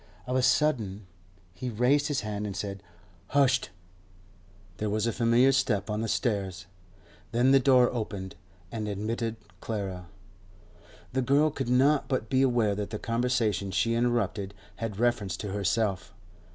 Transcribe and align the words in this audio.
Of 0.25 0.35
a 0.35 0.41
sudden 0.41 1.05
he 1.53 1.69
raised 1.69 2.07
his 2.07 2.21
hand, 2.21 2.47
and 2.47 2.57
said, 2.57 2.81
'Husht!' 3.35 3.69
There 4.77 4.89
was 4.89 5.05
a 5.05 5.11
familiar 5.13 5.51
step 5.51 5.91
on 5.91 6.01
the 6.01 6.07
stairs. 6.07 6.65
Then 7.31 7.51
the 7.51 7.59
door 7.59 7.91
opened 7.93 8.33
and 8.71 8.87
admitted 8.87 9.35
Clara. 9.59 10.07
The 11.13 11.21
girl 11.21 11.51
could 11.51 11.69
not 11.69 12.07
but 12.07 12.29
be 12.31 12.41
aware 12.41 12.73
that 12.73 12.89
the 12.89 12.97
conversation 12.97 13.69
she 13.69 13.93
interrupted 13.93 14.55
had 14.77 14.97
reference 14.97 15.37
to 15.37 15.49
herself. 15.51 16.15